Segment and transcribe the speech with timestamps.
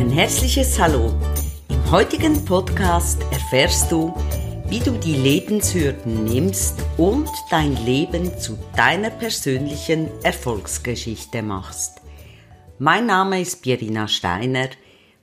[0.00, 1.12] Ein herzliches Hallo.
[1.68, 4.14] Im heutigen Podcast erfährst du,
[4.66, 12.00] wie du die Lebenshürden nimmst und dein Leben zu deiner persönlichen Erfolgsgeschichte machst.
[12.78, 14.70] Mein Name ist Pierina Steiner,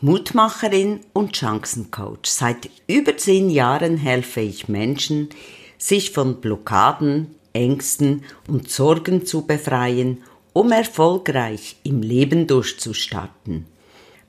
[0.00, 2.24] Mutmacherin und Chancencoach.
[2.24, 5.28] Seit über zehn Jahren helfe ich Menschen,
[5.76, 10.22] sich von Blockaden, Ängsten und Sorgen zu befreien,
[10.54, 13.66] um erfolgreich im Leben durchzustarten.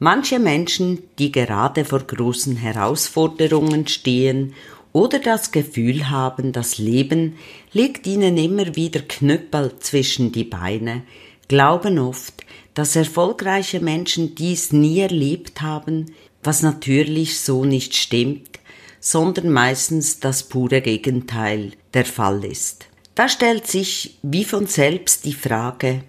[0.00, 4.54] Manche Menschen, die gerade vor großen Herausforderungen stehen
[4.92, 7.36] oder das Gefühl haben, das Leben
[7.72, 11.02] legt ihnen immer wieder Knüppel zwischen die Beine,
[11.48, 16.12] glauben oft, dass erfolgreiche Menschen dies nie erlebt haben,
[16.44, 18.60] was natürlich so nicht stimmt,
[19.00, 22.86] sondern meistens das pure Gegenteil der Fall ist.
[23.16, 26.04] Da stellt sich wie von selbst die Frage,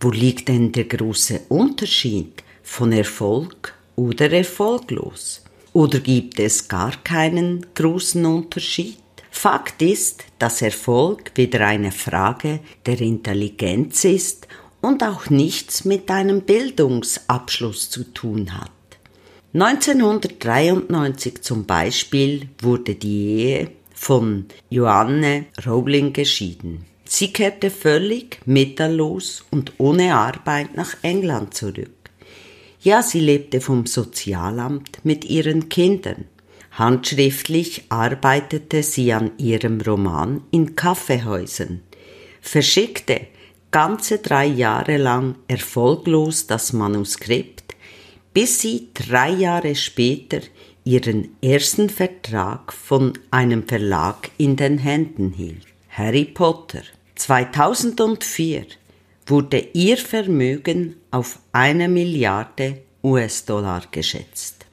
[0.00, 5.44] wo liegt denn der große Unterschied von Erfolg oder erfolglos?
[5.72, 8.98] Oder gibt es gar keinen großen Unterschied?
[9.30, 14.48] Fakt ist, dass Erfolg weder eine Frage der Intelligenz ist
[14.80, 18.70] und auch nichts mit einem Bildungsabschluss zu tun hat.
[19.52, 26.84] 1993 zum Beispiel wurde die Ehe von Joanne Rowling geschieden.
[27.04, 31.93] Sie kehrte völlig mittellos und ohne Arbeit nach England zurück.
[32.84, 36.26] Ja, sie lebte vom Sozialamt mit ihren Kindern.
[36.72, 41.80] Handschriftlich arbeitete sie an ihrem Roman in Kaffeehäusern,
[42.42, 43.22] verschickte
[43.70, 47.74] ganze drei Jahre lang erfolglos das Manuskript,
[48.34, 50.40] bis sie drei Jahre später
[50.84, 55.66] ihren ersten Vertrag von einem Verlag in den Händen hielt.
[55.88, 56.82] Harry Potter.
[57.14, 58.66] 2004
[59.26, 64.64] wurde ihr Vermögen auf eine Milliarde US-Dollar geschätzt.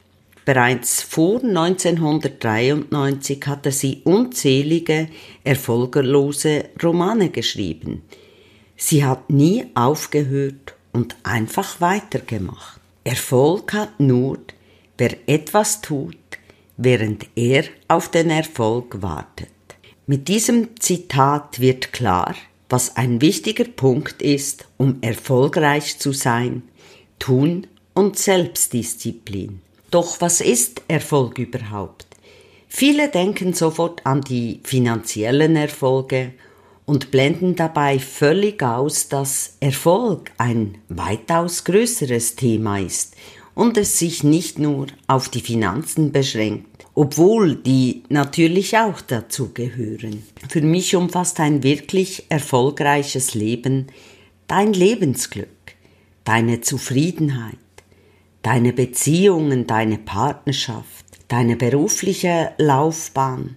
[0.44, 5.08] Bereits vor 1993 hatte sie unzählige
[5.44, 8.02] erfolglose Romane geschrieben.
[8.76, 12.82] Sie hat nie aufgehört und einfach weitergemacht.
[13.04, 14.40] Erfolg hat nur,
[14.98, 16.18] wer etwas tut,
[16.78, 19.50] während er auf den Erfolg wartet.
[20.08, 22.36] Mit diesem Zitat wird klar,
[22.72, 26.64] was ein wichtiger Punkt ist, um erfolgreich zu sein,
[27.20, 29.62] Tun und Selbstdisziplin.
[29.92, 32.08] Doch was ist Erfolg überhaupt?
[32.68, 36.32] Viele denken sofort an die finanziellen Erfolge
[36.86, 43.16] und blenden dabei völlig aus, dass Erfolg ein weitaus größeres Thema ist
[43.54, 50.24] und es sich nicht nur auf die Finanzen beschränkt, obwohl die natürlich auch dazu gehören.
[50.50, 53.88] Für mich umfasst ein wirklich erfolgreiches Leben
[54.48, 55.48] dein Lebensglück,
[56.26, 57.56] deine Zufriedenheit,
[58.42, 63.56] deine Beziehungen, deine Partnerschaft, deine berufliche Laufbahn,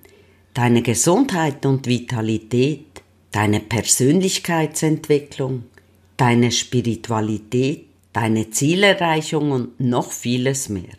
[0.52, 3.02] deine Gesundheit und Vitalität,
[3.32, 5.64] deine Persönlichkeitsentwicklung,
[6.16, 10.94] deine Spiritualität, deine Zielerreichung und noch vieles mehr.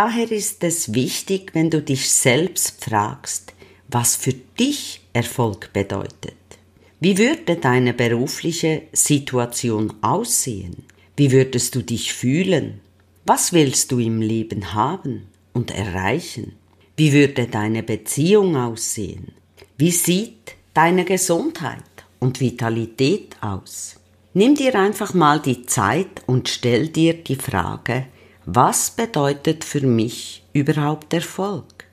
[0.00, 3.52] Daher ist es wichtig, wenn du dich selbst fragst,
[3.88, 6.36] was für dich Erfolg bedeutet.
[7.00, 10.84] Wie würde deine berufliche Situation aussehen?
[11.16, 12.78] Wie würdest du dich fühlen?
[13.24, 16.52] Was willst du im Leben haben und erreichen?
[16.96, 19.32] Wie würde deine Beziehung aussehen?
[19.78, 21.82] Wie sieht deine Gesundheit
[22.20, 23.96] und Vitalität aus?
[24.32, 28.06] Nimm dir einfach mal die Zeit und stell dir die Frage,
[28.50, 31.84] was bedeutet für mich überhaupt Erfolg?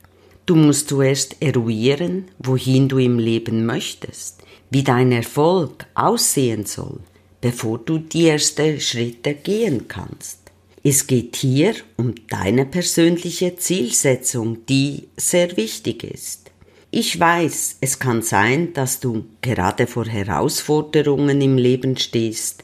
[0.46, 7.02] Du musst zuerst eruieren, wohin du im Leben möchtest, wie dein Erfolg aussehen soll,
[7.42, 10.40] bevor du die ersten Schritte gehen kannst.
[10.82, 16.52] Es geht hier um deine persönliche Zielsetzung, die sehr wichtig ist.
[16.90, 22.64] Ich weiß, es kann sein, dass du gerade vor Herausforderungen im Leben stehst,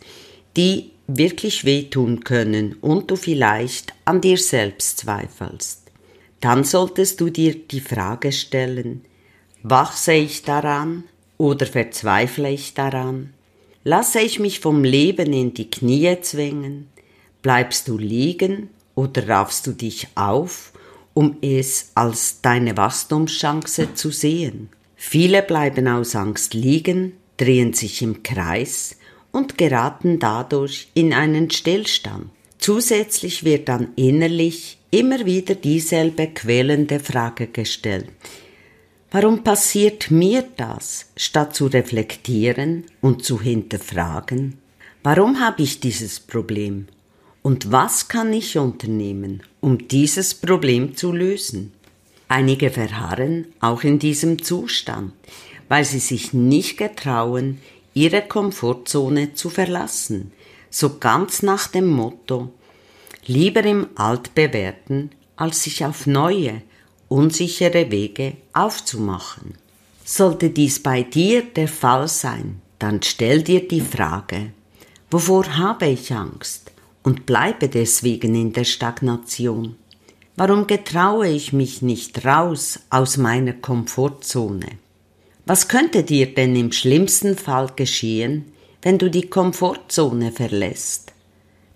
[0.56, 5.84] die wirklich wehtun können und du vielleicht an dir selbst zweifelst.
[6.40, 9.06] Dann solltest du dir die Frage stellen,
[9.64, 11.04] wachse ich daran
[11.38, 13.34] oder verzweifle ich daran?
[13.84, 16.88] Lasse ich mich vom Leben in die Knie zwingen?
[17.42, 20.72] Bleibst du liegen oder raffst du dich auf
[21.14, 24.70] um es als deine Wachstumschance zu sehen.
[24.96, 28.98] Viele bleiben aus Angst liegen, drehen sich im Kreis
[29.32, 32.30] und geraten dadurch in einen Stillstand.
[32.58, 38.10] Zusätzlich wird dann innerlich immer wieder dieselbe quälende Frage gestellt.
[39.10, 44.58] Warum passiert mir das, statt zu reflektieren und zu hinterfragen?
[45.04, 46.88] Warum habe ich dieses Problem?
[47.42, 51.74] Und was kann ich unternehmen, um dieses Problem zu lösen?
[52.28, 55.14] Einige verharren auch in diesem Zustand,
[55.68, 57.58] weil sie sich nicht getrauen,
[57.94, 60.32] ihre Komfortzone zu verlassen,
[60.70, 62.52] so ganz nach dem Motto
[63.26, 66.62] lieber im Altbewährten, als sich auf neue,
[67.08, 69.56] unsichere Wege aufzumachen.
[70.04, 74.52] Sollte dies bei dir der Fall sein, dann stell dir die Frage,
[75.10, 76.72] wovor habe ich Angst
[77.04, 79.76] und bleibe deswegen in der Stagnation?
[80.36, 84.68] Warum getraue ich mich nicht raus aus meiner Komfortzone?
[85.46, 88.52] Was könnte dir denn im schlimmsten Fall geschehen,
[88.82, 91.14] wenn du die Komfortzone verlässt?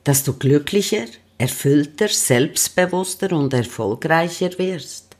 [0.03, 1.05] Dass du glücklicher,
[1.37, 5.15] erfüllter, selbstbewusster und erfolgreicher wirst,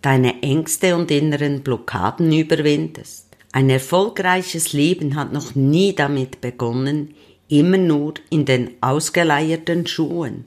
[0.00, 3.26] deine Ängste und inneren Blockaden überwindest.
[3.52, 7.14] Ein erfolgreiches Leben hat noch nie damit begonnen,
[7.48, 10.46] immer nur in den ausgeleierten Schuhen,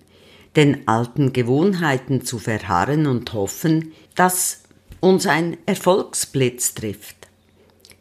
[0.56, 4.64] den alten Gewohnheiten zu verharren und hoffen, dass
[5.02, 7.23] uns ein Erfolgsblitz trifft.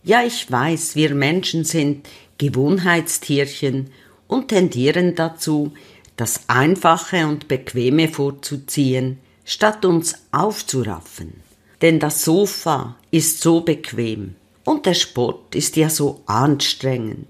[0.04, 2.08] Ja, ich weiß, wir Menschen sind
[2.38, 3.90] Gewohnheitstierchen
[4.26, 5.72] und tendieren dazu,
[6.16, 11.34] das Einfache und Bequeme vorzuziehen, statt uns aufzuraffen.
[11.82, 14.34] Denn das Sofa ist so bequem
[14.64, 17.26] und der Sport ist ja so anstrengend.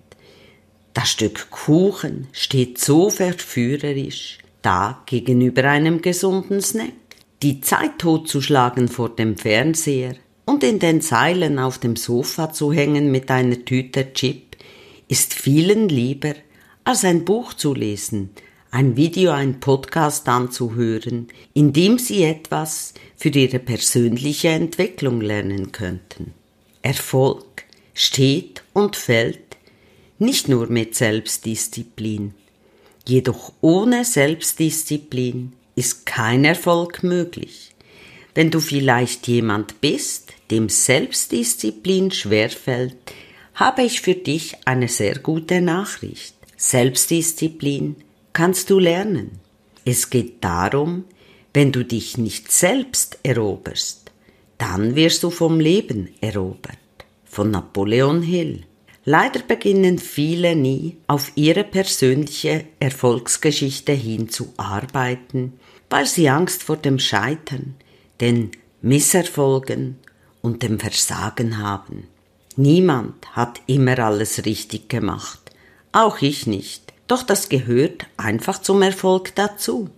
[0.95, 6.93] Das Stück Kuchen steht so verführerisch da gegenüber einem gesunden Snack.
[7.43, 10.15] Die Zeit totzuschlagen vor dem Fernseher
[10.45, 14.57] und in den Seilen auf dem Sofa zu hängen mit einer Tüte Chip
[15.09, 16.35] ist vielen lieber,
[16.85, 18.31] als ein Buch zu lesen,
[18.71, 26.33] ein Video, ein Podcast anzuhören, in dem sie etwas für ihre persönliche Entwicklung lernen könnten.
[26.81, 29.53] Erfolg steht und fällt
[30.19, 32.35] nicht nur mit Selbstdisziplin.
[33.07, 37.72] Jedoch ohne Selbstdisziplin ist kein Erfolg möglich.
[38.35, 42.97] Wenn du vielleicht jemand bist, dem Selbstdisziplin schwerfällt,
[43.55, 46.35] habe ich für dich eine sehr gute Nachricht.
[46.57, 47.97] Selbstdisziplin
[48.33, 49.41] kannst du lernen.
[49.85, 51.05] Es geht darum,
[51.53, 54.11] wenn du dich nicht selbst eroberst,
[54.57, 56.79] dann wirst du vom Leben erobert.
[57.25, 58.63] Von Napoleon Hill.
[59.05, 65.55] Leider beginnen viele nie auf ihre persönliche Erfolgsgeschichte hinzuarbeiten,
[65.91, 67.75] weil sie Angst vor dem Scheitern,
[68.23, 68.53] den
[68.83, 69.97] Misserfolgen
[70.43, 72.05] und dem Versagen haben.
[72.55, 75.41] Niemand hat immer alles richtig gemacht,
[75.91, 76.93] auch ich nicht.
[77.09, 79.91] Doch das gehört einfach zum Erfolg dazu.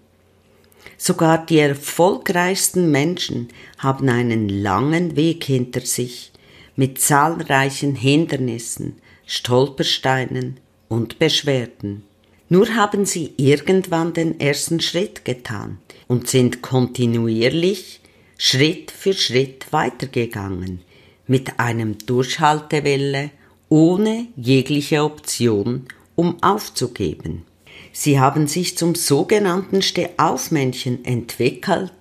[0.96, 6.32] Sogar die erfolgreichsten Menschen haben einen langen Weg hinter sich
[6.76, 12.04] mit zahlreichen Hindernissen, Stolpersteinen und Beschwerden.
[12.48, 15.78] Nur haben sie irgendwann den ersten Schritt getan
[16.08, 18.00] und sind kontinuierlich
[18.36, 20.82] Schritt für Schritt weitergegangen,
[21.26, 23.30] mit einem Durchhaltewelle
[23.68, 25.86] ohne jegliche Option
[26.16, 27.44] um aufzugeben.
[27.92, 31.92] Sie haben sich zum sogenannten Stehaufmännchen entwickelt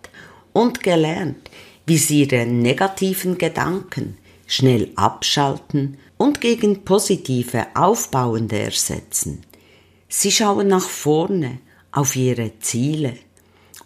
[0.51, 1.49] und gelernt,
[1.85, 9.43] wie sie ihre negativen Gedanken schnell abschalten und gegen positive, aufbauende ersetzen.
[10.07, 11.59] Sie schauen nach vorne
[11.91, 13.13] auf ihre Ziele,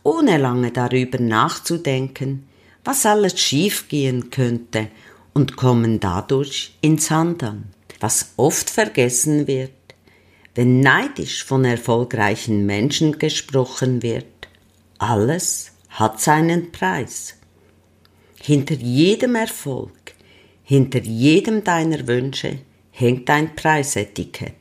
[0.07, 2.47] ohne lange darüber nachzudenken,
[2.85, 4.87] was alles schiefgehen könnte
[5.33, 7.73] und kommen dadurch ins Handeln.
[7.99, 9.71] Was oft vergessen wird,
[10.56, 14.47] wenn neidisch von erfolgreichen Menschen gesprochen wird,
[14.97, 17.35] alles hat seinen Preis.
[18.42, 20.16] Hinter jedem Erfolg,
[20.64, 22.59] hinter jedem deiner Wünsche
[22.92, 24.54] hängt ein Preisetikett,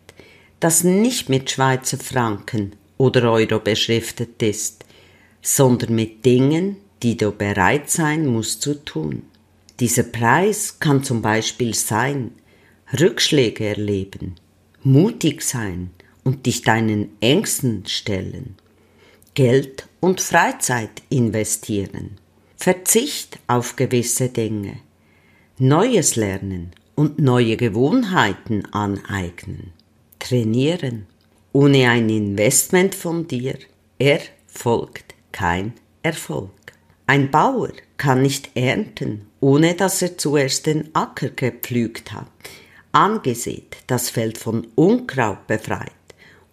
[0.59, 4.86] das nicht mit Schweizer Franken oder Euro beschriftet ist,
[5.47, 9.23] sondern mit Dingen, die du bereit sein musst zu tun.
[9.79, 12.33] Dieser Preis kann zum Beispiel sein,
[12.99, 14.35] Rückschläge erleben,
[14.83, 15.91] mutig sein
[16.25, 18.57] und dich deinen Ängsten stellen,
[19.35, 22.19] Geld und Freizeit investieren,
[22.57, 24.79] Verzicht auf gewisse Dinge,
[25.59, 29.73] Neues lernen und neue Gewohnheiten aneignen,
[30.19, 31.07] trainieren.
[31.53, 33.57] Ohne ein Investment von dir
[33.99, 35.06] erfolgt
[35.37, 36.51] kein Erfolg.
[37.07, 42.27] Ein Bauer kann nicht ernten, ohne dass er zuerst den Acker gepflügt hat
[42.97, 45.93] angesät, das Feld von Unkraut befreit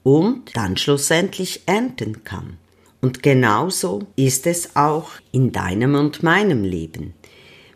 [0.04, 2.58] und dann schlussendlich ernten kann.
[3.00, 7.13] Und genauso ist es auch in deinem und meinem Leben.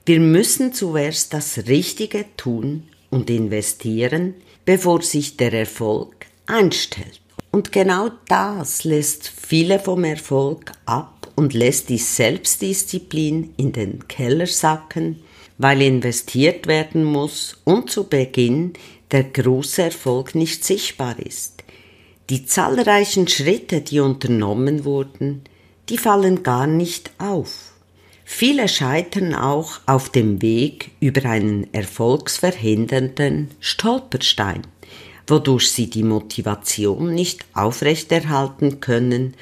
[0.05, 4.33] Wir müssen zuerst das Richtige tun und investieren,
[4.65, 7.21] bevor sich der Erfolg einstellt.
[7.57, 14.45] Und genau das lässt viele vom Erfolg ab und lässt die Selbstdisziplin in den Keller
[14.45, 15.23] sacken,
[15.57, 18.73] weil investiert werden muss und zu Beginn
[19.09, 21.63] der große Erfolg nicht sichtbar ist.
[22.29, 25.41] Die zahlreichen Schritte, die unternommen wurden,
[25.89, 27.73] die fallen gar nicht auf.
[28.23, 34.61] Viele scheitern auch auf dem Weg über einen erfolgsverhindernden Stolperstein,
[35.27, 39.33] wodurch sie die Motivation nicht aufrechterhalten können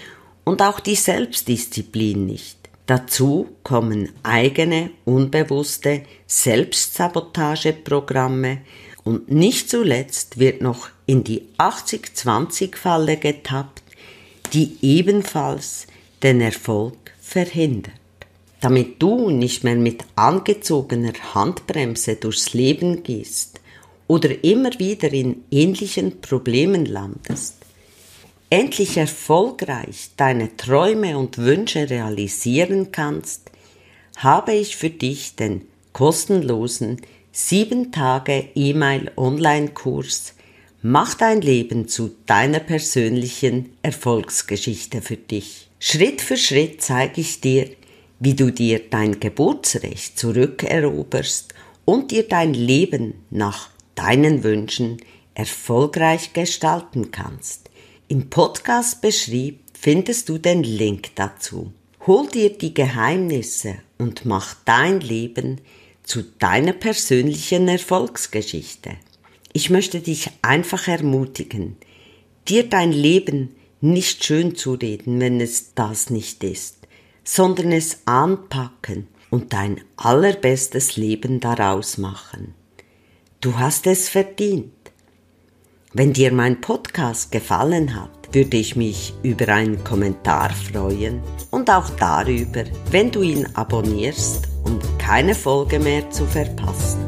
[0.44, 2.58] und auch die Selbstdisziplin nicht.
[2.88, 8.60] Dazu kommen eigene, unbewusste Selbstsabotageprogramme
[9.04, 13.84] und nicht zuletzt wird noch in die 80-20-Falle getappt,
[14.54, 15.88] die ebenfalls
[16.22, 17.94] den Erfolg verhindert.
[18.62, 23.60] Damit du nicht mehr mit angezogener Handbremse durchs Leben gehst
[24.08, 27.56] oder immer wieder in ähnlichen Problemen landest,
[28.50, 33.52] endlich erfolgreich deine Träume und Wünsche realisieren kannst,
[34.18, 35.62] habe ich für dich den
[35.94, 40.36] kostenlosen 7 Tage E-Mail Online-Kurs
[40.88, 45.68] Mach dein Leben zu deiner persönlichen Erfolgsgeschichte für dich.
[45.80, 47.72] Schritt für Schritt zeige ich dir,
[48.20, 54.98] wie du dir dein Geburtsrecht zurückeroberst und dir dein Leben nach deinen Wünschen
[55.34, 57.70] erfolgreich gestalten kannst.
[58.08, 61.74] Im Podcast beschrieb findest du den Link dazu.
[62.08, 65.62] Hol dir die Geheimnisse und mach dein Leben
[66.04, 68.92] zu deiner persönlichen Erfolgsgeschichte.
[69.54, 71.78] Ich möchte dich einfach ermutigen,
[72.48, 76.78] dir dein Leben nicht schön zu reden, wenn es das nicht ist,
[77.24, 82.54] sondern es anpacken und dein allerbestes Leben daraus machen.
[83.42, 84.72] Du hast es verdient.
[85.94, 91.90] Wenn dir mein Podcast gefallen hat, würde ich mich über einen Kommentar freuen und auch
[91.92, 97.06] darüber, wenn du ihn abonnierst, um keine Folge mehr zu verpassen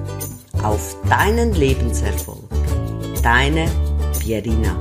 [0.63, 2.49] auf deinen Lebenserfolg.
[3.23, 3.69] Deine
[4.19, 4.77] Pierina.